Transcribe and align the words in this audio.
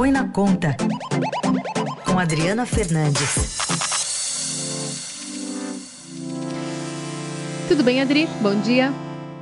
Põe 0.00 0.12
na 0.12 0.26
Conta, 0.26 0.74
com 2.06 2.18
Adriana 2.18 2.64
Fernandes. 2.64 3.58
Tudo 7.68 7.84
bem, 7.84 8.00
Adri? 8.00 8.26
Bom 8.40 8.58
dia. 8.62 8.90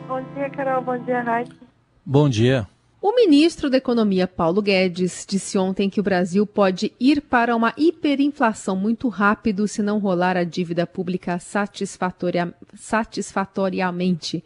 Bom 0.08 0.20
dia, 0.34 0.50
Carol. 0.50 0.82
Bom 0.82 0.98
dia, 0.98 1.20
Raik. 1.22 1.54
Bom 2.04 2.28
dia. 2.28 2.66
O 3.00 3.14
ministro 3.14 3.70
da 3.70 3.76
Economia, 3.76 4.26
Paulo 4.26 4.60
Guedes, 4.60 5.24
disse 5.28 5.56
ontem 5.56 5.88
que 5.88 6.00
o 6.00 6.02
Brasil 6.02 6.44
pode 6.44 6.92
ir 6.98 7.20
para 7.20 7.54
uma 7.54 7.72
hiperinflação 7.76 8.74
muito 8.74 9.08
rápido 9.08 9.68
se 9.68 9.80
não 9.80 10.00
rolar 10.00 10.36
a 10.36 10.42
dívida 10.42 10.84
pública 10.84 11.38
satisfatoria, 11.38 12.52
satisfatoriamente. 12.74 14.42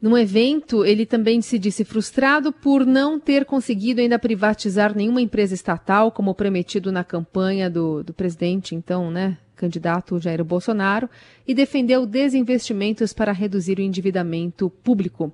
Num 0.00 0.16
evento, 0.16 0.84
ele 0.84 1.04
também 1.04 1.42
se 1.42 1.58
disse 1.58 1.84
frustrado 1.84 2.52
por 2.52 2.86
não 2.86 3.18
ter 3.18 3.44
conseguido 3.44 4.00
ainda 4.00 4.16
privatizar 4.16 4.94
nenhuma 4.94 5.20
empresa 5.20 5.54
estatal, 5.54 6.12
como 6.12 6.34
prometido 6.34 6.92
na 6.92 7.02
campanha 7.02 7.68
do, 7.68 8.04
do 8.04 8.14
presidente, 8.14 8.76
então, 8.76 9.10
né, 9.10 9.36
candidato 9.56 10.20
Jair 10.20 10.44
Bolsonaro, 10.44 11.10
e 11.46 11.52
defendeu 11.52 12.06
desinvestimentos 12.06 13.12
para 13.12 13.32
reduzir 13.32 13.78
o 13.78 13.82
endividamento 13.82 14.70
público. 14.70 15.32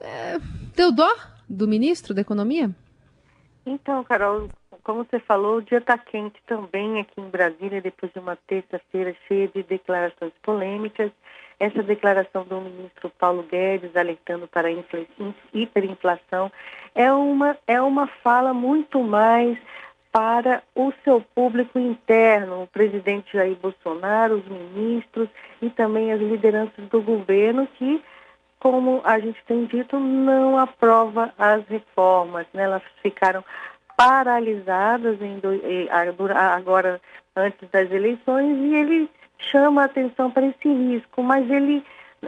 É, 0.00 0.38
deu 0.74 0.90
dó 0.90 1.10
do 1.46 1.68
ministro 1.68 2.14
da 2.14 2.22
Economia? 2.22 2.70
Então, 3.66 4.02
Carol, 4.04 4.48
como 4.82 5.04
você 5.04 5.20
falou, 5.20 5.58
o 5.58 5.62
dia 5.62 5.78
está 5.78 5.96
quente 5.98 6.40
também 6.46 6.98
aqui 6.98 7.20
em 7.20 7.28
Brasília, 7.28 7.80
depois 7.80 8.10
de 8.12 8.18
uma 8.18 8.36
terça-feira 8.36 9.14
cheia 9.28 9.48
de 9.48 9.62
declarações 9.62 10.32
polêmicas. 10.42 11.12
Essa 11.62 11.80
declaração 11.80 12.42
do 12.42 12.60
ministro 12.60 13.08
Paulo 13.16 13.44
Guedes 13.44 13.94
alertando 13.94 14.48
para 14.48 14.66
a 14.66 14.72
hiperinflação 15.54 16.50
é 16.92 17.12
uma, 17.12 17.56
é 17.68 17.80
uma 17.80 18.08
fala 18.08 18.52
muito 18.52 19.00
mais 19.00 19.56
para 20.10 20.60
o 20.74 20.92
seu 21.04 21.20
público 21.20 21.78
interno, 21.78 22.64
o 22.64 22.66
presidente 22.66 23.34
Jair 23.34 23.54
Bolsonaro, 23.54 24.38
os 24.38 24.48
ministros 24.48 25.28
e 25.62 25.70
também 25.70 26.10
as 26.10 26.20
lideranças 26.20 26.84
do 26.88 27.00
governo 27.00 27.68
que 27.78 28.02
como 28.58 29.00
a 29.04 29.20
gente 29.20 29.40
tem 29.46 29.64
dito, 29.66 29.98
não 29.98 30.58
aprova 30.58 31.32
as 31.38 31.64
reformas. 31.66 32.46
Né? 32.52 32.62
Elas 32.62 32.82
ficaram 33.02 33.44
paralisadas 33.96 35.18
em, 35.20 35.40
agora 36.34 37.00
antes 37.36 37.68
das 37.70 37.90
eleições 37.90 38.56
e 38.58 38.74
ele 38.74 39.10
chama 39.50 39.82
a 39.82 39.86
atenção 39.86 40.30
para 40.30 40.46
esse 40.46 40.68
risco, 40.68 41.22
mas 41.22 41.48
ele 41.50 41.84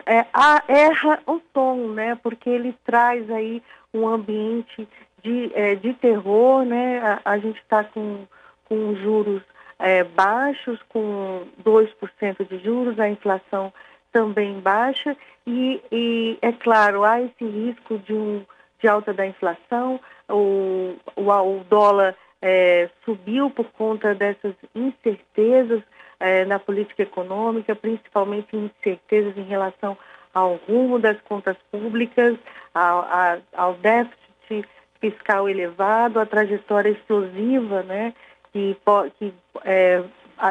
é, 0.06 0.26
erra 0.68 1.20
o 1.26 1.40
tom, 1.52 1.88
né? 1.88 2.18
Porque 2.22 2.50
ele 2.50 2.76
traz 2.84 3.30
aí 3.30 3.62
um 3.92 4.08
ambiente 4.08 4.88
de, 5.22 5.50
é, 5.54 5.74
de 5.76 5.94
terror, 5.94 6.64
né? 6.64 7.00
A, 7.00 7.32
a 7.32 7.38
gente 7.38 7.60
está 7.60 7.84
com, 7.84 8.26
com 8.64 8.94
juros 8.96 9.42
é, 9.78 10.02
baixos, 10.02 10.80
com 10.88 11.46
2% 11.62 12.48
de 12.48 12.58
juros, 12.58 12.98
a 12.98 13.08
inflação 13.08 13.72
também 14.12 14.60
baixa 14.60 15.16
e, 15.46 15.82
e, 15.92 16.38
é 16.40 16.52
claro, 16.52 17.04
há 17.04 17.20
esse 17.20 17.44
risco 17.44 17.98
de, 17.98 18.14
um, 18.14 18.44
de 18.80 18.88
alta 18.88 19.12
da 19.12 19.26
inflação, 19.26 20.00
o, 20.28 20.94
o, 21.16 21.30
o 21.30 21.64
dólar 21.68 22.14
é, 22.40 22.90
subiu 23.04 23.50
por 23.50 23.66
conta 23.72 24.14
dessas 24.14 24.54
incertezas 24.74 25.82
é, 26.20 26.44
na 26.44 26.58
política 26.58 27.02
econômica, 27.02 27.74
principalmente 27.74 28.56
incertezas 28.56 29.36
em 29.36 29.44
relação 29.44 29.96
ao 30.32 30.56
rumo 30.68 30.98
das 30.98 31.20
contas 31.22 31.56
públicas, 31.70 32.36
ao, 32.74 33.00
a, 33.00 33.38
ao 33.54 33.74
déficit 33.74 34.68
fiscal 35.00 35.48
elevado, 35.48 36.18
a 36.18 36.26
trajetória 36.26 36.90
explosiva, 36.90 37.82
né, 37.82 38.14
que, 38.52 38.76
que 39.18 39.34
é, 39.64 40.02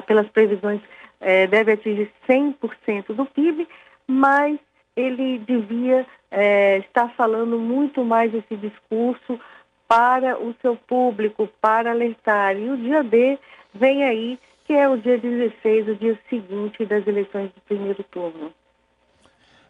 pelas 0.06 0.28
previsões 0.30 0.82
é, 1.20 1.48
deve 1.48 1.74
atingir 1.74 2.12
100% 2.28 3.14
do 3.14 3.26
PIB, 3.26 3.68
mas 4.08 4.60
ele 4.96 5.40
devia 5.40 6.06
é, 6.30 6.80
estar 6.80 7.10
falando 7.16 7.60
muito 7.60 8.04
mais 8.04 8.34
esse 8.34 8.56
discurso 8.56 9.40
para 9.88 10.40
o 10.42 10.56
seu 10.62 10.76
público, 10.76 11.50
para 11.62 11.92
alertar. 11.92 12.58
E 12.58 12.70
o 12.70 12.78
dia 12.78 13.04
D 13.04 13.38
vem 13.74 14.04
aí, 14.04 14.40
que 14.66 14.74
é 14.74 14.88
o 14.88 14.98
dia 14.98 15.18
16, 15.18 15.90
o 15.90 15.96
dia 15.96 16.20
seguinte 16.30 16.86
das 16.86 17.06
eleições 17.06 17.52
de 17.54 17.62
primeiro 17.62 18.04
turno. 18.04 18.52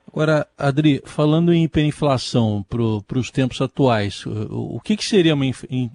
Agora, 0.08 0.48
Adri, 0.58 1.02
falando 1.06 1.52
em 1.52 1.64
hiperinflação 1.64 2.64
para 2.64 3.18
os 3.18 3.32
tempos 3.32 3.60
atuais, 3.62 4.24
o, 4.26 4.76
o 4.76 4.80
que, 4.80 4.96
que, 4.96 5.04
seria 5.04 5.34
uma 5.34 5.46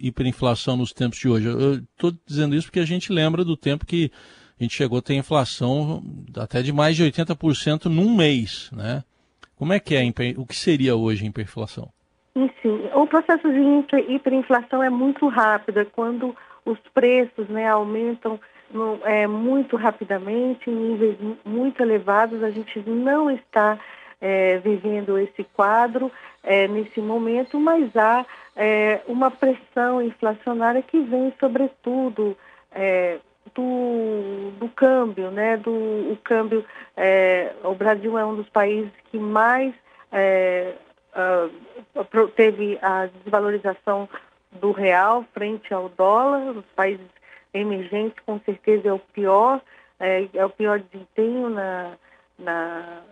hiperinflação 0.02 0.76
nos 0.76 0.92
tempos 0.92 1.20
de 1.20 1.28
hoje? 1.28 1.46
Eu 1.46 1.74
estou 1.74 2.12
dizendo 2.26 2.56
isso 2.56 2.66
porque 2.66 2.80
a 2.80 2.86
gente 2.86 3.12
lembra 3.12 3.44
do 3.44 3.56
tempo 3.56 3.86
que 3.86 4.10
a 4.58 4.62
gente 4.64 4.74
chegou 4.74 4.98
a 4.98 5.02
ter 5.02 5.14
inflação 5.14 6.02
até 6.36 6.62
de 6.62 6.72
mais 6.72 6.96
de 6.96 7.04
80% 7.04 7.84
num 7.84 8.16
mês, 8.16 8.70
né? 8.72 9.04
Como 9.58 9.72
é 9.72 9.80
que 9.80 9.96
é, 9.96 10.02
o 10.36 10.46
que 10.46 10.54
seria 10.54 10.94
hoje 10.94 11.24
a 11.24 11.28
hiperinflação? 11.28 11.88
Sim, 12.62 12.88
o 12.94 13.06
processo 13.06 13.48
de 13.50 14.12
hiperinflação 14.12 14.82
é 14.82 14.88
muito 14.88 15.26
rápido, 15.26 15.80
é 15.80 15.84
quando 15.84 16.36
os 16.64 16.78
preços 16.94 17.48
né, 17.48 17.69
aumentam 17.69 18.38
no, 18.70 19.00
é, 19.04 19.26
muito 19.26 19.76
rapidamente, 19.76 20.70
em 20.70 20.74
níveis 20.74 21.16
muito 21.44 21.82
elevados, 21.82 22.42
a 22.42 22.50
gente 22.50 22.78
não 22.86 23.30
está 23.30 23.78
é, 24.20 24.58
vivendo 24.58 25.19
esse 25.19 25.42
quadro 25.42 26.12
é, 26.42 26.69
nesse 26.69 27.00
momento, 27.00 27.58
mas 27.58 27.94
há 27.96 28.25
é, 28.54 29.00
uma 29.08 29.30
pressão 29.30 30.02
inflacionária 30.02 30.82
que 30.82 31.00
vem 31.00 31.32
sobretudo 31.40 32.36
é, 32.72 33.19
do, 33.54 34.50
do 34.59 34.69
câmbio, 34.69 35.31
né? 35.31 35.56
Do 35.56 35.70
o 35.70 36.19
câmbio, 36.22 36.64
é, 36.97 37.53
o 37.64 37.75
Brasil 37.75 38.19
é 38.19 38.25
um 38.25 38.34
dos 38.34 38.48
países 38.48 38.92
que 39.10 39.19
mais 39.19 39.75
é, 40.12 40.75
uh, 41.14 42.28
teve 42.28 42.78
a 42.82 43.06
desvalorização 43.06 44.08
do 44.53 44.72
real 44.72 45.25
frente 45.34 45.72
ao 45.72 45.88
dólar. 45.91 46.56
Os 46.56 46.64
países 46.75 47.06
emergentes, 47.53 48.22
com 48.25 48.38
certeza, 48.41 48.88
é 48.88 48.92
o 48.92 48.98
pior, 48.98 49.60
é, 49.98 50.26
é 50.34 50.44
o 50.44 50.50
pior 50.50 50.81
desempenho 50.81 51.50
na, 51.50 51.92
na, 52.38 53.03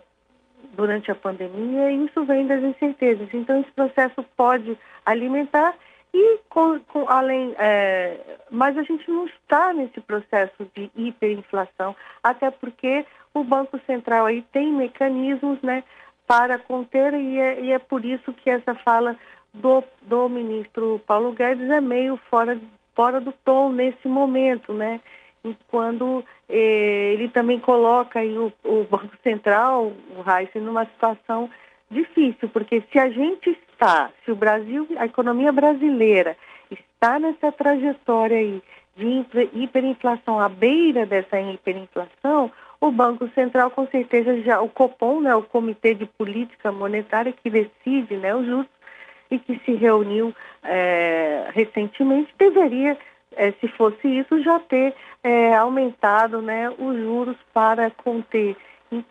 durante 0.74 1.10
a 1.10 1.14
pandemia. 1.14 1.90
E 1.90 2.06
isso 2.06 2.24
vem 2.24 2.46
das 2.46 2.62
incertezas. 2.62 3.28
Então, 3.32 3.60
esse 3.60 3.70
processo 3.72 4.22
pode 4.36 4.76
alimentar 5.04 5.74
e 6.16 6.38
com, 6.48 6.80
com, 6.80 7.06
além, 7.08 7.54
é, 7.58 8.38
mas 8.50 8.76
a 8.78 8.82
gente 8.82 9.06
não 9.10 9.26
está 9.26 9.74
nesse 9.74 10.00
processo 10.00 10.66
de 10.74 10.90
hiperinflação, 10.96 11.94
até 12.22 12.50
porque 12.50 13.04
o 13.34 13.44
Banco 13.44 13.78
Central 13.86 14.24
aí 14.24 14.40
tem 14.50 14.72
mecanismos, 14.72 15.60
né, 15.60 15.84
para 16.26 16.58
conter 16.58 17.12
e 17.12 17.38
é, 17.38 17.60
e 17.60 17.72
é 17.72 17.78
por 17.78 18.02
isso 18.04 18.32
que 18.32 18.48
essa 18.48 18.74
fala 18.76 19.14
do, 19.52 19.84
do 20.02 20.28
ministro 20.28 21.00
Paulo 21.06 21.32
Guedes 21.32 21.68
é 21.68 21.80
meio 21.82 22.16
fora, 22.30 22.58
fora 22.94 23.20
do 23.20 23.32
tom 23.44 23.70
nesse 23.70 24.08
momento, 24.08 24.72
né? 24.72 25.00
E 25.44 25.56
quando 25.68 26.24
eh, 26.48 27.12
ele 27.12 27.28
também 27.28 27.60
coloca 27.60 28.18
aí 28.18 28.36
o, 28.36 28.52
o 28.64 28.84
Banco 28.84 29.16
Central, 29.22 29.92
o 30.16 30.22
Reis, 30.22 30.50
numa 30.56 30.84
situação 30.86 31.48
difícil, 31.88 32.48
porque 32.48 32.82
se 32.90 32.98
a 32.98 33.08
gente 33.08 33.56
está, 33.76 34.10
se 34.24 34.32
o 34.32 34.36
Brasil, 34.36 34.88
a 34.96 35.04
economia 35.04 35.52
brasileira 35.52 36.36
está 36.70 37.18
nessa 37.18 37.52
trajetória 37.52 38.38
aí 38.38 38.62
de 38.96 39.26
hiperinflação, 39.52 40.40
à 40.40 40.48
beira 40.48 41.04
dessa 41.04 41.38
hiperinflação, 41.38 42.50
o 42.80 42.90
Banco 42.90 43.28
Central 43.34 43.70
com 43.70 43.86
certeza 43.88 44.40
já, 44.40 44.60
o 44.60 44.68
Copom, 44.68 45.20
né, 45.20 45.34
o 45.34 45.42
Comitê 45.42 45.94
de 45.94 46.06
Política 46.06 46.72
Monetária 46.72 47.32
que 47.32 47.50
decide 47.50 48.16
né, 48.16 48.34
o 48.34 48.44
juros 48.44 48.66
e 49.30 49.38
que 49.38 49.60
se 49.64 49.74
reuniu 49.74 50.34
é, 50.62 51.48
recentemente, 51.52 52.32
deveria, 52.38 52.96
é, 53.36 53.52
se 53.52 53.68
fosse 53.68 54.08
isso, 54.08 54.42
já 54.42 54.58
ter 54.60 54.94
é, 55.22 55.54
aumentado 55.54 56.40
né, 56.40 56.70
os 56.70 56.96
juros 56.96 57.36
para 57.52 57.90
conter 57.90 58.56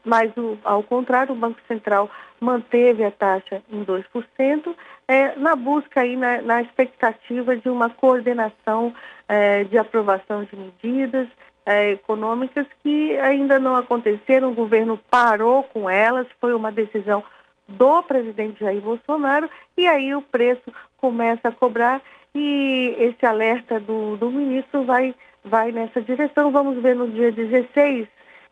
mas 0.04 0.32
ao 0.64 0.84
contrário, 0.84 1.34
o 1.34 1.38
Banco 1.38 1.60
Central 1.68 2.10
manteve 2.40 3.04
a 3.04 3.12
taxa 3.12 3.62
em 3.72 3.84
2%, 3.84 4.76
é, 5.08 5.36
na 5.36 5.56
busca 5.56 6.02
aí, 6.02 6.16
na, 6.16 6.42
na, 6.42 6.62
expectativa 6.62 7.56
de 7.56 7.70
uma 7.70 7.90
coordenação 7.90 8.94
é, 9.28 9.64
de 9.64 9.78
aprovação 9.78 10.44
de 10.44 10.56
medidas 10.56 11.28
é, 11.66 11.92
econômicas 11.92 12.66
que 12.84 13.18
ainda 13.18 13.60
não 13.60 13.76
aconteceram, 13.76 14.52
o 14.52 14.56
governo 14.56 15.00
parou 15.10 15.64
com 15.64 15.90
elas, 15.90 16.28
foi 16.40 16.54
uma 16.54 16.72
decisão 16.72 17.24
do 17.68 18.04
presidente 18.04 18.60
Jair 18.60 18.82
Bolsonaro, 18.82 19.50
e 19.76 19.88
aí 19.88 20.14
o 20.14 20.22
preço 20.22 20.72
começa 20.98 21.48
a 21.48 21.52
cobrar 21.52 22.02
e 22.36 22.96
esse 23.00 23.26
alerta 23.26 23.80
do, 23.80 24.18
do 24.18 24.30
ministro 24.30 24.84
vai, 24.84 25.16
vai 25.44 25.72
nessa 25.72 26.02
direção. 26.02 26.52
Vamos 26.52 26.82
ver 26.82 26.96
no 26.96 27.08
dia 27.08 27.32
16 27.32 28.08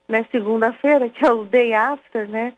né, 0.08 0.26
segunda-feira, 0.32 1.10
que 1.10 1.26
é 1.26 1.32
o 1.32 1.46
day 1.46 1.74
after, 1.74 2.28
né, 2.30 2.54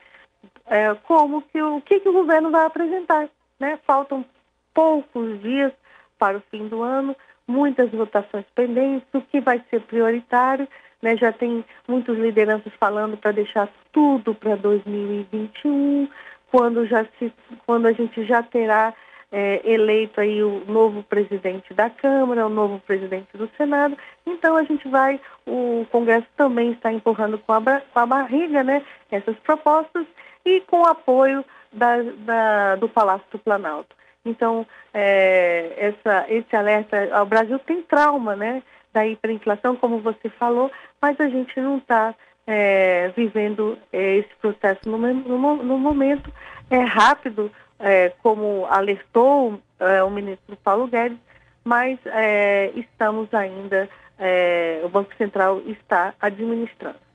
é, 0.68 0.94
como 1.04 1.42
que 1.42 1.62
o 1.62 1.82
que, 1.82 2.00
que 2.00 2.10
o 2.10 2.14
governo 2.14 2.52
vai 2.52 2.66
apresentar. 2.66 3.30
Né? 3.60 3.80
Faltam 3.86 4.26
poucos 4.74 5.42
dias 5.42 5.72
para 6.18 6.38
o 6.38 6.44
fim 6.52 6.68
do 6.68 6.82
ano, 6.82 7.16
muitas 7.48 7.90
votações 7.92 8.46
pendentes, 8.56 9.08
o 9.14 9.22
que 9.22 9.40
vai 9.40 9.64
ser 9.70 9.82
prioritário, 9.82 10.68
né? 11.02 11.16
já 11.16 11.32
tem 11.32 11.64
muitas 11.88 12.18
lideranças 12.18 12.74
falando 12.80 13.18
para 13.18 13.32
deixar 13.32 13.70
tudo 13.92 14.34
para 14.34 14.56
2021, 14.56 16.10
quando, 16.52 16.86
já 16.86 17.06
se, 17.20 17.32
quando 17.66 17.86
a 17.86 17.92
gente 17.92 18.26
já 18.26 18.42
terá 18.42 18.94
é, 19.38 19.60
eleito 19.70 20.22
aí 20.22 20.42
o 20.42 20.64
novo 20.66 21.04
presidente 21.04 21.74
da 21.74 21.90
Câmara, 21.90 22.46
o 22.46 22.50
novo 22.50 22.80
presidente 22.80 23.36
do 23.36 23.50
Senado. 23.58 23.98
Então 24.26 24.56
a 24.56 24.64
gente 24.64 24.88
vai, 24.88 25.20
o 25.46 25.86
Congresso 25.92 26.26
também 26.38 26.72
está 26.72 26.90
empurrando 26.90 27.38
com 27.40 27.52
a, 27.52 27.62
com 27.62 28.00
a 28.00 28.06
barriga, 28.06 28.64
né, 28.64 28.82
essas 29.12 29.36
propostas 29.40 30.06
e 30.46 30.62
com 30.62 30.84
o 30.84 30.88
apoio 30.88 31.44
da, 31.74 32.02
da, 32.02 32.76
do 32.78 32.88
Palácio 32.88 33.28
do 33.30 33.40
Planalto. 33.40 33.94
Então, 34.24 34.66
é, 34.94 35.74
essa, 35.78 36.26
esse 36.30 36.56
alerta, 36.56 37.22
o 37.22 37.26
Brasil 37.26 37.60
tem 37.60 37.82
trauma, 37.82 38.38
né, 38.38 38.64
da 38.94 39.06
hiperinflação, 39.06 39.76
como 39.76 40.00
você 40.00 40.30
falou, 40.30 40.72
mas 41.02 41.20
a 41.20 41.28
gente 41.28 41.60
não 41.60 41.78
está 41.78 42.16
é, 42.48 43.10
vivendo 43.10 43.78
é, 43.92 44.16
esse 44.16 44.34
processo 44.42 44.90
no, 44.90 44.98
no, 44.98 45.58
no 45.58 45.78
momento 45.78 46.32
é 46.70 46.80
rápido, 46.80 47.52
é, 47.80 48.10
como 48.22 48.66
alertou 48.66 49.60
é, 49.80 50.04
o 50.04 50.10
ministro 50.10 50.56
Paulo 50.58 50.88
Guedes, 50.88 51.18
mas 51.64 52.00
é, 52.06 52.72
estamos 52.76 53.34
ainda, 53.34 53.90
é, 54.18 54.82
o 54.84 54.90
Banco 54.90 55.16
Central 55.18 55.62
está 55.68 56.14
administrando. 56.22 57.06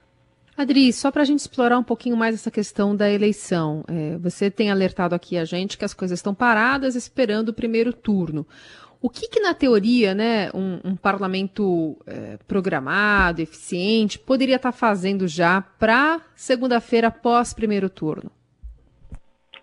Adri, 0.56 0.92
só 0.92 1.10
para 1.10 1.22
a 1.22 1.24
gente 1.24 1.38
explorar 1.38 1.78
um 1.78 1.82
pouquinho 1.82 2.16
mais 2.16 2.34
essa 2.34 2.50
questão 2.50 2.94
da 2.94 3.10
eleição, 3.10 3.82
é, 3.88 4.18
você 4.18 4.50
tem 4.50 4.70
alertado 4.70 5.14
aqui 5.14 5.38
a 5.38 5.44
gente 5.44 5.78
que 5.78 5.84
as 5.84 5.94
coisas 5.94 6.18
estão 6.18 6.34
paradas 6.34 6.94
esperando 6.94 7.48
o 7.48 7.54
primeiro 7.54 7.92
turno. 7.92 8.46
O 9.00 9.08
que, 9.08 9.28
que 9.28 9.40
na 9.40 9.54
teoria, 9.54 10.14
né, 10.14 10.50
um, 10.52 10.78
um 10.84 10.96
parlamento 10.96 11.96
é, 12.06 12.36
programado, 12.46 13.40
eficiente, 13.40 14.18
poderia 14.18 14.56
estar 14.56 14.72
tá 14.72 14.76
fazendo 14.76 15.26
já 15.26 15.62
para 15.62 16.20
segunda-feira 16.34 17.08
após 17.08 17.54
primeiro 17.54 17.88
turno? 17.88 18.30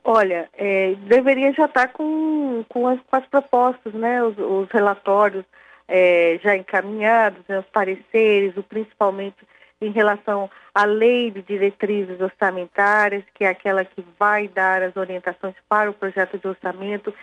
Olha, 0.10 0.48
é, 0.54 0.96
deveria 1.02 1.52
já 1.52 1.66
estar 1.66 1.88
tá 1.88 1.94
com, 1.94 2.64
com, 2.70 2.88
as, 2.88 2.98
com 3.02 3.16
as 3.18 3.26
propostas, 3.26 3.94
né, 3.94 4.24
os, 4.24 4.38
os 4.38 4.70
relatórios 4.72 5.44
é, 5.86 6.40
já 6.42 6.56
encaminhados, 6.56 7.42
né, 7.46 7.60
os 7.60 7.66
pareceres, 7.66 8.56
o, 8.56 8.64
principalmente 8.64 9.36
em 9.82 9.92
relação 9.92 10.50
à 10.74 10.86
lei 10.86 11.30
de 11.30 11.42
diretrizes 11.42 12.22
orçamentárias, 12.22 13.22
que 13.36 13.44
é 13.44 13.50
aquela 13.50 13.84
que 13.84 14.02
vai 14.18 14.48
dar 14.48 14.82
as 14.82 14.96
orientações 14.96 15.56
para 15.68 15.90
o 15.90 15.94
projeto 15.94 16.40
de 16.40 16.48
orçamento. 16.48 17.14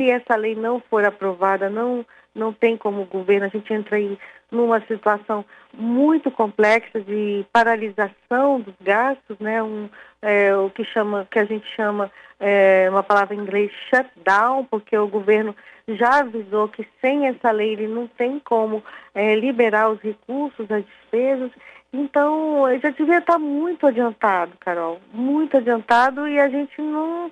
Se 0.00 0.10
essa 0.10 0.34
lei 0.34 0.54
não 0.54 0.80
for 0.80 1.04
aprovada, 1.04 1.68
não, 1.68 2.06
não 2.34 2.54
tem 2.54 2.74
como 2.74 3.02
o 3.02 3.04
governo, 3.04 3.44
a 3.44 3.50
gente 3.50 3.70
entra 3.70 3.96
aí 3.96 4.18
numa 4.50 4.80
situação 4.86 5.44
muito 5.74 6.30
complexa 6.30 7.02
de 7.02 7.44
paralisação 7.52 8.62
dos 8.62 8.74
gastos, 8.80 9.38
né? 9.38 9.62
Um, 9.62 9.90
é, 10.22 10.56
o 10.56 10.70
que 10.70 10.84
chama, 10.84 11.28
que 11.30 11.38
a 11.38 11.44
gente 11.44 11.66
chama 11.76 12.10
é, 12.40 12.88
uma 12.88 13.02
palavra 13.02 13.34
em 13.34 13.40
inglês 13.40 13.70
shutdown, 13.90 14.64
porque 14.70 14.96
o 14.96 15.06
governo 15.06 15.54
já 15.86 16.20
avisou 16.20 16.66
que 16.68 16.88
sem 17.02 17.26
essa 17.26 17.50
lei 17.50 17.74
ele 17.74 17.86
não 17.86 18.06
tem 18.06 18.38
como 18.38 18.82
é, 19.14 19.34
liberar 19.34 19.90
os 19.90 20.00
recursos, 20.00 20.70
as 20.70 20.82
despesas. 20.82 21.50
Então, 21.92 22.64
já 22.82 22.88
devia 22.88 23.18
estar 23.18 23.38
muito 23.38 23.86
adiantado, 23.86 24.52
Carol, 24.60 24.98
muito 25.12 25.58
adiantado, 25.58 26.26
e 26.26 26.40
a 26.40 26.48
gente 26.48 26.80
não 26.80 27.30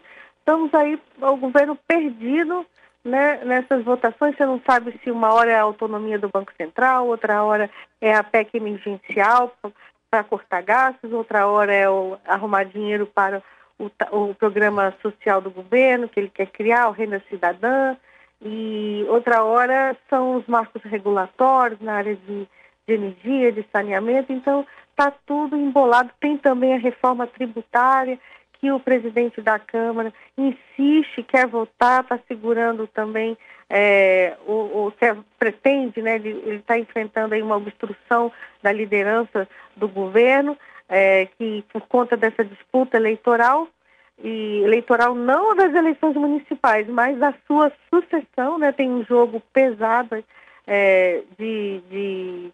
estamos 0.49 0.73
aí, 0.73 0.99
o 1.21 1.37
governo 1.37 1.77
perdido 1.87 2.65
né, 3.05 3.45
nessas 3.45 3.85
votações, 3.85 4.35
você 4.35 4.47
não 4.47 4.59
sabe 4.67 4.99
se 5.05 5.11
uma 5.11 5.35
hora 5.35 5.53
é 5.53 5.56
a 5.56 5.62
autonomia 5.62 6.19
do 6.19 6.31
Banco 6.31 6.50
Central, 6.56 7.06
outra 7.06 7.45
hora 7.45 7.71
é 8.00 8.15
a 8.15 8.25
PEC 8.25 8.56
emergencial 8.56 9.55
para 10.11 10.25
cortar 10.25 10.62
gastos, 10.62 11.12
outra 11.12 11.47
hora 11.47 11.75
é 11.75 11.87
o, 11.87 12.17
arrumar 12.27 12.65
dinheiro 12.65 13.06
para 13.06 13.43
o, 13.79 13.91
o, 14.11 14.35
programa 14.35 14.95
social 15.03 15.43
do 15.43 15.50
governo 15.50 16.09
que 16.09 16.19
ele 16.19 16.31
quer 16.31 16.47
criar, 16.47 16.89
o 16.89 16.93
Renda 16.93 17.23
Cidadã, 17.29 17.95
e 18.41 19.05
outra 19.11 19.45
hora 19.45 19.95
são 20.09 20.37
os 20.37 20.47
marcos 20.47 20.81
regulatórios 20.83 21.81
na 21.83 21.93
área 21.93 22.17
de, 22.17 22.49
de 22.87 22.95
energia, 22.95 23.53
de 23.53 23.67
saneamento, 23.71 24.33
então 24.33 24.67
está 24.91 25.12
tudo 25.27 25.56
embolado. 25.56 26.11
Tem 26.19 26.39
também 26.39 26.75
a 26.75 26.79
reforma 26.79 27.27
tributária, 27.27 28.19
que 28.60 28.70
o 28.72 28.81
presidente 28.81 29.40
da 29.40 29.58
Câmara 29.58 30.12
insiste, 30.37 31.22
quer 31.22 31.46
votar, 31.46 32.02
está 32.02 32.19
segurando 32.26 32.87
também, 32.87 33.37
é, 33.70 34.37
o, 34.46 34.87
o 34.87 34.93
quer, 34.93 35.16
pretende, 35.38 36.02
né, 36.02 36.16
ele 36.16 36.56
está 36.56 36.78
enfrentando 36.78 37.34
aí 37.34 37.43
uma 37.43 37.56
obstrução 37.56 38.32
da 38.62 38.72
liderança 38.72 39.49
do 39.76 39.88
governo, 39.88 40.56
é, 40.88 41.26
que 41.38 41.64
por 41.72 41.82
conta 41.82 42.16
dessa 42.16 42.44
disputa 42.44 42.96
eleitoral, 42.96 43.69
e 44.22 44.62
eleitoral 44.64 45.14
não 45.14 45.54
das 45.54 45.72
eleições 45.75 46.16
municipais, 46.16 46.88
mas 46.88 47.16
da 47.19 47.32
sua 47.46 47.70
sucessão, 47.88 48.58
né, 48.58 48.72
tem 48.72 48.90
um 48.90 49.04
jogo 49.04 49.40
pesado 49.52 50.25
é, 50.66 51.22
de, 51.38 51.81
de 51.88 52.52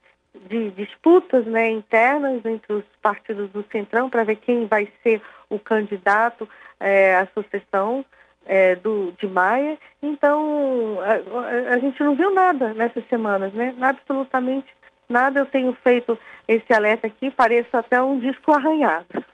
de 0.48 0.70
disputas 0.72 1.46
né, 1.46 1.70
internas 1.70 2.44
entre 2.44 2.72
os 2.72 2.84
partidos 3.00 3.50
do 3.50 3.64
Centrão 3.70 4.10
para 4.10 4.24
ver 4.24 4.36
quem 4.36 4.66
vai 4.66 4.88
ser 5.02 5.22
o 5.48 5.58
candidato 5.58 6.48
é, 6.80 7.16
à 7.16 7.26
sucessão 7.34 8.04
é, 8.46 8.76
do, 8.76 9.12
de 9.18 9.26
Maia. 9.26 9.78
Então, 10.02 10.98
a, 11.00 11.74
a, 11.74 11.78
gente 11.78 12.02
não 12.02 12.14
viu 12.14 12.32
nada 12.32 12.74
nessas 12.74 13.06
semanas, 13.08 13.52
né? 13.54 13.74
Absolutamente 13.80 14.66
nada. 15.08 15.40
Eu 15.40 15.46
tenho 15.46 15.72
feito 15.82 16.18
esse 16.46 16.72
alerta 16.72 17.06
aqui, 17.06 17.30
pareço 17.30 17.76
até 17.76 18.02
um 18.02 18.18
disco 18.18 18.52
arranhado. 18.52 19.24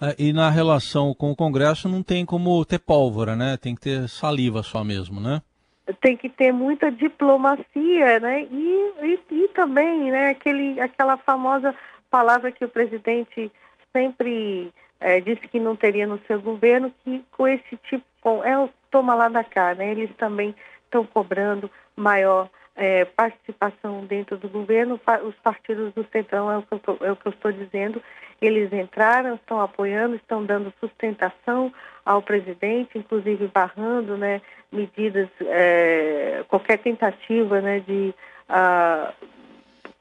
É, 0.00 0.14
e 0.18 0.32
na 0.32 0.50
relação 0.50 1.14
com 1.14 1.30
o 1.30 1.36
Congresso 1.36 1.88
não 1.88 2.02
tem 2.02 2.24
como 2.24 2.64
ter 2.64 2.78
pólvora, 2.78 3.36
né? 3.36 3.56
Tem 3.56 3.74
que 3.74 3.82
ter 3.82 4.08
saliva 4.08 4.62
só 4.62 4.82
mesmo, 4.82 5.20
né? 5.20 5.42
Tem 6.00 6.16
que 6.16 6.28
ter 6.28 6.52
muita 6.52 6.90
diplomacia, 6.90 8.20
né? 8.20 8.42
E, 8.50 8.92
e, 9.02 9.20
e, 9.30 9.48
também, 9.48 10.10
né, 10.10 10.30
aquele, 10.30 10.80
aquela 10.80 11.16
famosa 11.16 11.74
palavra 12.10 12.50
que 12.50 12.64
o 12.64 12.68
presidente 12.68 13.50
sempre 13.92 14.72
é, 15.00 15.20
disse 15.20 15.46
que 15.48 15.60
não 15.60 15.76
teria 15.76 16.06
no 16.06 16.18
seu 16.26 16.40
governo, 16.40 16.92
que 17.04 17.22
com 17.32 17.46
esse 17.46 17.76
tipo, 17.88 18.04
é 18.44 18.58
o 18.58 18.68
toma 18.90 19.14
lá 19.14 19.28
da 19.28 19.44
cá, 19.44 19.74
né? 19.74 19.90
Eles 19.90 20.10
também 20.16 20.54
estão 20.84 21.04
cobrando 21.04 21.70
maior 21.96 22.48
é, 22.76 23.04
participação 23.04 24.04
dentro 24.04 24.36
do 24.36 24.48
governo, 24.48 25.00
os 25.24 25.34
partidos 25.36 25.92
do 25.94 26.04
Centrão, 26.10 26.50
é 26.50 26.58
o, 26.58 26.62
que 26.62 26.88
eu, 26.88 26.98
é 27.02 27.12
o 27.12 27.16
que 27.16 27.26
eu 27.26 27.32
estou 27.32 27.52
dizendo, 27.52 28.02
eles 28.40 28.72
entraram, 28.72 29.36
estão 29.36 29.60
apoiando, 29.60 30.16
estão 30.16 30.44
dando 30.44 30.72
sustentação 30.80 31.72
ao 32.04 32.20
presidente, 32.20 32.98
inclusive 32.98 33.46
barrando 33.48 34.16
né, 34.16 34.40
medidas, 34.70 35.28
é, 35.40 36.44
qualquer 36.48 36.78
tentativa 36.78 37.60
né, 37.60 37.80
de, 37.80 38.14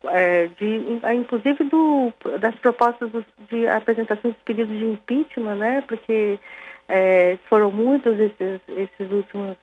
é, 0.06 0.48
de 0.60 1.00
inclusive 1.16 1.64
do, 1.66 2.12
das 2.40 2.56
propostas 2.56 3.10
de 3.50 3.68
apresentação 3.68 4.32
de 4.32 4.38
pedidos 4.44 4.78
de 4.78 4.86
impeachment, 4.86 5.56
né, 5.56 5.84
porque 5.88 6.40
é, 6.90 7.38
foram 7.48 7.72
muitos 7.72 8.20
esses, 8.20 8.60
esses 8.68 9.12
últimos, 9.12 9.56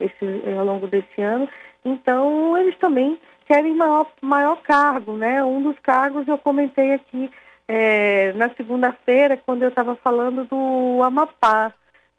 esses, 0.00 0.56
ao 0.58 0.64
longo 0.64 0.86
desse 0.86 1.20
ano, 1.20 1.48
então, 1.84 2.56
eles 2.56 2.76
também 2.78 3.18
querem 3.46 3.74
maior, 3.74 4.10
maior 4.22 4.60
cargo, 4.62 5.16
né? 5.16 5.44
Um 5.44 5.62
dos 5.62 5.78
cargos 5.80 6.26
eu 6.26 6.38
comentei 6.38 6.94
aqui 6.94 7.30
é, 7.68 8.32
na 8.32 8.48
segunda-feira, 8.54 9.36
quando 9.36 9.62
eu 9.62 9.68
estava 9.68 9.94
falando 9.96 10.44
do 10.44 11.02
Amapá, 11.02 11.72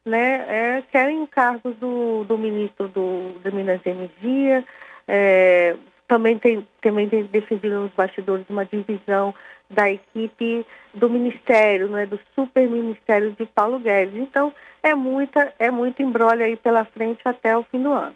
né? 0.05 0.46
É, 0.48 0.84
querem 0.91 1.24
o 1.24 1.27
cargo 1.27 1.72
do, 1.72 2.24
do 2.25 2.38
ministro 2.38 2.88
do, 2.89 3.39
de 3.44 3.51
Minas 3.51 3.82
e 3.84 3.89
Energia, 3.89 4.63
é, 5.08 5.75
também 6.08 6.38
tem, 6.38 6.67
também 6.82 7.10
tem 7.10 7.24
defendido 7.24 7.82
nos 7.82 7.91
bastidores 7.94 8.46
uma 8.50 8.65
divisão 8.65 9.34
da 9.69 9.89
equipe 9.89 10.65
do 10.93 11.10
ministério, 11.10 11.89
né, 11.89 12.05
do 12.05 12.19
super 12.34 12.69
ministério 12.69 13.31
de 13.34 13.45
Paulo 13.45 13.79
Guedes. 13.79 14.15
Então, 14.15 14.53
é 14.81 14.93
muita, 14.93 15.53
é 15.57 15.72
muito 15.72 16.01
embrolho 16.01 16.43
aí 16.43 16.55
pela 16.55 16.86
frente 16.86 17.22
até 17.25 17.57
o 17.57 17.63
fim 17.63 17.81
do 17.81 17.91
ano. 17.91 18.15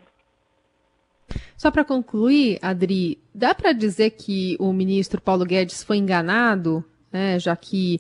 Só 1.58 1.70
para 1.70 1.84
concluir, 1.84 2.58
Adri, 2.62 3.20
dá 3.34 3.54
para 3.54 3.74
dizer 3.74 4.12
que 4.12 4.56
o 4.60 4.72
ministro 4.72 5.22
Paulo 5.22 5.46
Guedes 5.46 5.84
foi 5.84 5.98
enganado, 5.98 6.84
né, 7.12 7.38
já 7.40 7.56
que 7.56 8.00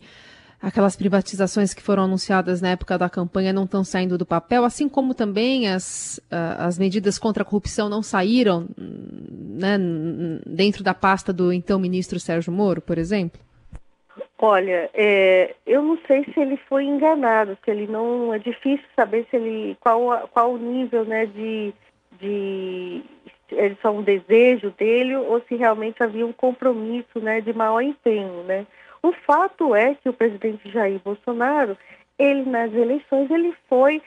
aquelas 0.61 0.95
privatizações 0.95 1.73
que 1.73 1.81
foram 1.81 2.03
anunciadas 2.03 2.61
na 2.61 2.69
época 2.69 2.97
da 2.97 3.09
campanha 3.09 3.53
não 3.53 3.63
estão 3.63 3.83
saindo 3.83 4.17
do 4.17 4.25
papel, 4.25 4.65
assim 4.65 4.89
como 4.89 5.13
também 5.13 5.67
as, 5.67 6.19
as 6.29 6.77
medidas 6.77 7.17
contra 7.17 7.43
a 7.43 7.45
corrupção 7.45 7.89
não 7.89 8.03
saíram 8.03 8.67
né, 8.77 9.77
dentro 10.45 10.83
da 10.83 10.93
pasta 10.93 11.31
do 11.31 11.53
então 11.53 11.79
ministro 11.79 12.19
Sérgio 12.19 12.51
Moro, 12.51 12.81
por 12.81 12.97
exemplo? 12.97 13.39
Olha, 14.41 14.89
é, 14.93 15.53
eu 15.65 15.81
não 15.81 15.97
sei 16.07 16.23
se 16.33 16.39
ele 16.39 16.57
foi 16.69 16.85
enganado, 16.85 17.57
se 17.63 17.69
ele 17.69 17.87
não. 17.87 18.33
É 18.33 18.39
difícil 18.39 18.85
saber 18.95 19.25
se 19.29 19.35
ele 19.35 19.77
qual, 19.81 20.29
qual 20.31 20.53
o 20.53 20.57
nível 20.57 21.03
né, 21.03 21.25
de, 21.25 21.73
de 22.19 23.03
é 23.51 23.75
só 23.81 23.91
um 23.91 24.01
desejo 24.01 24.71
dele 24.77 25.15
ou 25.15 25.41
se 25.41 25.55
realmente 25.55 26.01
havia 26.01 26.25
um 26.25 26.31
compromisso 26.31 27.19
né, 27.19 27.41
de 27.41 27.51
maior 27.51 27.81
empenho. 27.81 28.43
Né? 28.43 28.65
O 29.01 29.11
fato 29.11 29.75
é 29.75 29.95
que 29.95 30.09
o 30.09 30.13
presidente 30.13 30.69
Jair 30.71 30.99
Bolsonaro, 31.03 31.77
ele 32.17 32.49
nas 32.49 32.73
eleições, 32.73 33.29
ele 33.31 33.55
foi, 33.67 34.01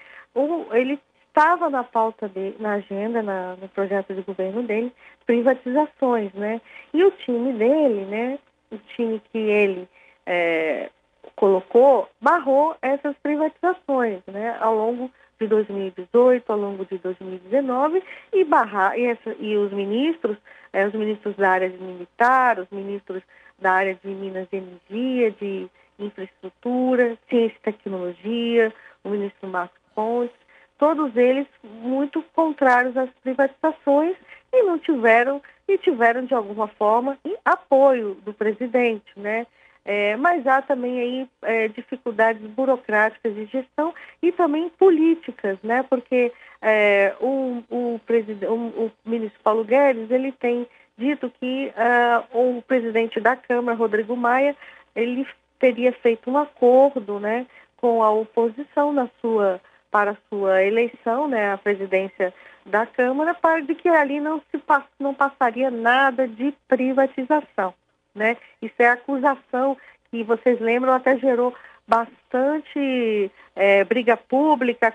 ele 0.73 1.01
estava 1.29 1.71
na 1.71 1.83
pauta 1.83 2.29
dele, 2.29 2.57
na 2.61 2.75
agenda, 2.75 3.23
na, 3.23 3.57
no 3.57 3.69
projeto 3.69 4.15
de 4.15 4.21
governo 4.21 4.63
dele, 4.63 4.93
privatizações, 5.25 6.33
né? 6.35 6.61
E 6.93 7.03
o 7.03 7.11
time 7.11 7.55
dele, 7.55 8.05
né? 8.05 8.39
O 8.71 8.77
time 8.95 9.21
que 9.33 9.39
ele 9.39 9.89
é, 10.27 10.91
colocou, 11.35 12.09
barrou 12.21 12.77
essas 12.83 13.17
privatizações, 13.23 14.21
né? 14.27 14.57
Ao 14.61 14.75
longo 14.75 15.11
de 15.41 15.47
2018, 15.47 16.53
ao 16.53 16.59
longo 16.59 16.85
de 16.85 16.99
2019 16.99 18.03
e 18.33 18.45
barrar 18.45 18.99
e, 18.99 19.07
essa, 19.07 19.35
e 19.41 19.57
os 19.57 19.73
ministros, 19.73 20.37
é, 20.73 20.87
os 20.87 20.93
ministros 20.93 21.35
da 21.37 21.51
área 21.51 21.69
militar, 21.69 22.59
os 22.59 22.69
ministros 22.71 23.23
da 23.63 23.73
área 23.73 23.95
de 23.95 24.09
Minas 24.09 24.49
e 24.53 24.57
Energia, 24.57 25.31
de 25.31 25.71
infraestrutura, 25.99 27.17
ciência 27.29 27.57
e 27.57 27.73
tecnologia, 27.73 28.73
o 29.05 29.09
ministro 29.09 29.49
Marcos 29.49 29.81
Pontes, 29.95 30.37
todos 30.79 31.17
eles 31.17 31.47
muito 31.63 32.23
contrários 32.35 32.97
às 32.97 33.09
privatizações 33.23 34.17
e 34.53 34.63
não 34.65 34.79
tiveram 34.79 35.41
e 35.69 35.79
tiveram 35.79 36.25
de 36.25 36.35
alguma 36.35 36.67
forma 36.69 37.17
apoio 37.45 38.15
do 38.25 38.33
presidente, 38.33 39.11
né? 39.17 39.47
É, 39.85 40.17
mas 40.17 40.47
há 40.47 40.63
também 40.63 41.01
aí 41.01 41.29
é, 41.43 41.69
dificuldades 41.69 42.43
burocráticas 42.51 43.35
de 43.35 43.47
gestão 43.47 43.93
e 44.23 44.31
também 44.31 44.69
políticas, 44.71 45.59
né? 45.63 45.83
Porque 45.89 46.33
é, 46.61 47.15
o, 47.21 47.63
o, 47.69 48.01
o, 48.01 48.85
o, 48.85 48.93
ministro 49.05 49.41
Paulo 49.43 49.65
Guedes 49.65 50.09
ele 50.11 50.31
tem 50.33 50.69
dito 50.97 51.31
que 51.41 51.73
uh, 51.77 52.57
o 52.57 52.63
presidente 52.63 53.21
da 53.21 53.37
Câmara, 53.37 53.77
Rodrigo 53.77 54.17
Maia, 54.17 54.57
ele 54.95 55.27
teria 55.59 55.93
feito 55.93 56.31
um 56.31 56.39
acordo, 56.39 57.21
né, 57.21 57.47
com 57.77 58.03
a 58.03 58.11
oposição 58.11 58.93
na 58.93 59.09
sua 59.21 59.61
para 59.91 60.13
a 60.13 60.17
sua 60.31 60.65
eleição, 60.65 61.29
né, 61.29 61.53
a 61.53 61.59
presidência 61.59 62.33
da 62.65 62.87
Câmara, 62.87 63.35
para 63.35 63.61
de 63.61 63.75
que 63.75 63.91
ali 63.91 64.21
não 64.21 64.41
se 64.51 64.63
não 64.99 65.13
passaria 65.13 65.71
nada 65.71 66.27
de 66.27 66.55
privatização. 66.67 67.75
Né? 68.15 68.39
Isso 68.63 68.75
é 68.79 68.89
acusação 68.89 69.77
que 70.11 70.23
vocês 70.23 70.59
lembram 70.61 70.95
até 70.95 71.19
gerou 71.19 71.55
bastante 71.87 73.31
é, 73.55 73.85
briga 73.85 74.17
pública, 74.17 74.95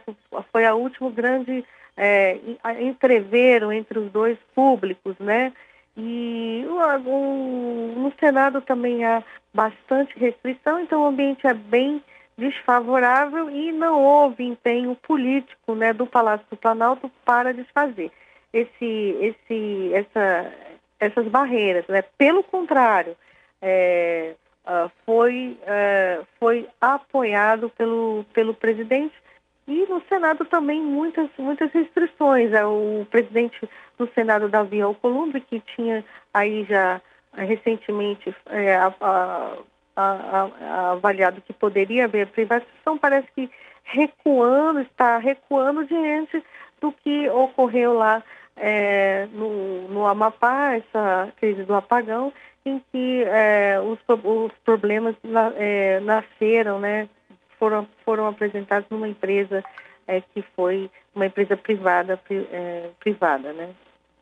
foi 0.52 0.66
a 0.66 0.74
último 0.74 1.12
grande 1.12 1.64
é, 1.96 2.40
entreveiro 2.80 3.72
entre 3.72 4.00
os 4.00 4.12
dois 4.12 4.38
públicos, 4.56 5.16
né? 5.20 5.52
E 5.98 6.64
no 7.96 8.14
Senado 8.20 8.62
também 8.62 9.04
há 9.04 9.24
bastante 9.54 10.18
restrição, 10.20 10.80
então 10.80 11.02
o 11.02 11.08
ambiente 11.08 11.48
é 11.48 11.54
bem 11.54 12.04
desfavorável 12.38 13.50
e 13.50 13.72
não 13.72 14.04
houve 14.04 14.44
empenho 14.44 14.96
político 14.96 15.74
né, 15.74 15.92
do 15.94 16.06
Palácio 16.06 16.46
do 16.52 16.56
Planalto 16.56 17.12
para 17.26 17.52
desfazer 17.52 18.12
esse, 18.54 19.18
esse, 19.20 19.92
essa, 19.94 20.54
essas 21.00 21.28
barreiras. 21.28 21.86
Né? 21.88 22.04
Pelo 22.18 22.44
contrário, 22.44 23.18
é, 23.60 24.36
uh, 24.66 24.92
foi, 25.04 25.58
uh, 25.64 26.26
foi 26.40 26.68
apoiado 26.80 27.70
pelo, 27.72 28.24
pelo 28.34 28.54
presidente 28.54 29.16
e 29.68 29.86
no 29.88 30.02
Senado 30.08 30.46
também 30.46 30.82
muitas, 30.82 31.30
muitas 31.38 31.72
restrições. 31.72 32.54
É, 32.54 32.66
o 32.66 33.06
presidente 33.10 33.70
do 33.98 34.08
Senado, 34.14 34.48
Davi 34.48 34.82
Alcolumbre, 34.82 35.42
que 35.42 35.60
tinha 35.76 36.06
aí 36.34 36.64
já 36.64 37.02
recentemente 37.34 38.34
é, 38.48 38.76
a, 38.76 38.94
a, 39.02 39.58
a, 39.96 40.92
avaliado 40.92 41.42
que 41.42 41.54
poderia 41.54 42.06
haver 42.06 42.28
privatização, 42.28 42.98
parece 42.98 43.28
que 43.36 43.50
recuando, 43.84 44.80
está 44.82 45.18
recuando 45.18 45.86
diante 45.86 46.44
do 46.82 46.92
que 46.92 47.30
ocorreu 47.30 47.94
lá 47.94 48.24
é, 48.56 49.28
no, 49.32 49.88
no 49.88 50.08
Amapá, 50.08 50.76
essa 50.76 51.32
crise 51.38 51.64
do 51.64 51.76
apagão, 51.76 52.34
em 52.66 52.82
que 52.92 53.24
é, 53.24 53.80
os, 53.80 54.00
os, 54.24 54.52
problemas 54.66 55.16
na, 55.24 55.54
é, 55.56 56.00
nasceram, 56.02 56.80
né, 56.80 57.08
foram, 57.60 57.88
foram 58.04 58.28
apresentados 58.28 58.90
numa 58.90 59.08
empresa 59.08 59.64
é, 60.08 60.22
que 60.22 60.42
foi 60.56 60.90
uma 61.14 61.26
empresa 61.26 61.58
privada, 61.58 62.18
pri, 62.18 62.48
é, 62.52 62.90
privada, 63.00 63.54
né. 63.54 63.70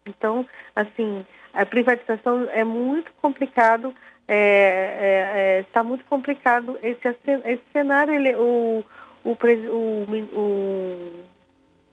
Então, 0.05 0.45
assim, 0.75 1.25
a 1.53 1.65
privatização 1.65 2.47
é 2.51 2.63
muito 2.63 3.11
complicado, 3.21 3.89
está 3.89 4.27
é, 4.27 5.65
é, 5.73 5.83
muito 5.83 6.05
complicado 6.05 6.77
esse, 6.81 7.07
esse 7.07 7.63
cenário. 7.71 8.13
Ele, 8.13 8.35
o, 8.35 8.83
o, 9.23 9.31
o, 9.31 10.05
o, 10.33 11.23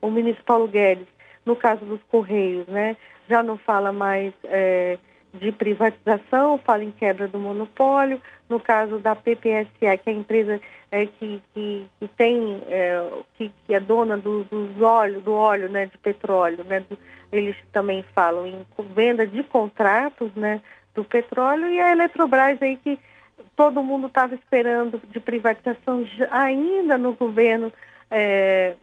o 0.02 0.10
ministro 0.10 0.44
Paulo 0.44 0.68
Guedes 0.68 1.06
no 1.44 1.56
caso 1.56 1.84
dos 1.84 2.00
Correios, 2.04 2.66
né, 2.66 2.96
já 3.28 3.42
não 3.42 3.58
fala 3.58 3.92
mais 3.92 4.32
é, 4.44 4.98
de 5.34 5.50
privatização, 5.50 6.58
fala 6.58 6.84
em 6.84 6.90
quebra 6.90 7.26
do 7.26 7.38
monopólio. 7.38 8.20
No 8.48 8.60
caso 8.60 8.98
da 8.98 9.16
PPSA, 9.16 9.66
que 9.78 9.86
é 9.86 9.98
a 10.04 10.10
empresa 10.10 10.60
é, 10.90 11.06
que, 11.06 11.42
que, 11.54 11.86
que, 11.98 12.08
tem, 12.08 12.62
é, 12.68 13.10
que, 13.38 13.50
que, 13.66 13.74
é 13.74 13.80
dona 13.80 14.16
do, 14.18 14.44
dos 14.44 14.80
óleo, 14.80 15.20
do 15.22 15.32
óleo 15.32 15.70
né, 15.70 15.86
de 15.86 15.96
petróleo, 15.96 16.62
né, 16.64 16.80
do, 16.80 16.98
eles 17.32 17.56
também 17.72 18.04
falam 18.14 18.46
em 18.46 18.66
venda 18.94 19.26
de 19.26 19.42
contratos 19.42 20.30
né, 20.34 20.60
do 20.94 21.02
petróleo 21.02 21.66
e 21.70 21.80
a 21.80 21.92
Eletrobras 21.92 22.60
aí 22.60 22.76
que 22.76 22.98
todo 23.56 23.82
mundo 23.82 24.08
estava 24.08 24.34
esperando 24.34 25.00
de 25.08 25.18
privatização 25.18 26.06
ainda 26.30 26.98
no 26.98 27.14
governo 27.14 27.72
é, 28.10 28.74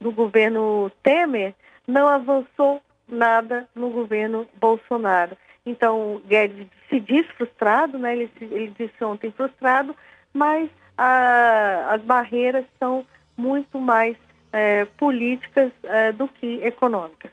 do 0.00 0.10
governo 0.10 0.90
Temer 1.02 1.54
não 1.86 2.08
avançou 2.08 2.80
nada 3.06 3.68
no 3.74 3.90
governo 3.90 4.46
Bolsonaro. 4.58 5.36
Então, 5.66 6.20
Guedes 6.26 6.66
se 6.88 7.00
diz 7.00 7.26
frustrado, 7.36 7.98
né? 7.98 8.14
ele, 8.14 8.30
ele 8.40 8.74
disse 8.78 9.02
ontem 9.02 9.30
frustrado, 9.30 9.96
mas 10.32 10.68
a, 10.96 11.94
as 11.94 12.02
barreiras 12.02 12.64
são 12.78 13.06
muito 13.36 13.78
mais 13.80 14.16
é, 14.52 14.84
políticas 14.84 15.72
é, 15.84 16.12
do 16.12 16.28
que 16.28 16.60
econômicas. 16.62 17.30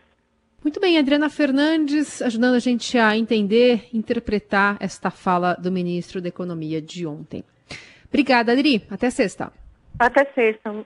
Muito 0.64 0.80
bem, 0.80 0.98
Adriana 0.98 1.30
Fernandes, 1.30 2.22
ajudando 2.22 2.56
a 2.56 2.60
gente 2.60 2.98
a 2.98 3.18
entender, 3.18 3.90
interpretar 3.94 4.78
esta 4.80 5.10
fala 5.10 5.56
do 5.56 5.72
ministro 5.72 6.22
da 6.22 6.28
Economia 6.28 6.82
de 6.82 7.06
ontem. 7.06 7.44
Obrigada, 8.08 8.52
Adri. 8.52 8.84
Até 8.90 9.10
sexta. 9.10 9.52
Até 9.98 10.26
sexta. 10.34 10.86